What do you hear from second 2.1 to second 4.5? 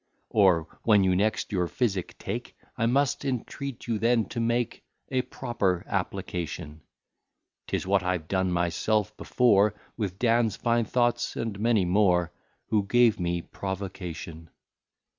take, I must entreat you then to